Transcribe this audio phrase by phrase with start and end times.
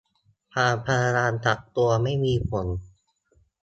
[0.53, 2.67] ความพยายามปรับตัวไม่มีผล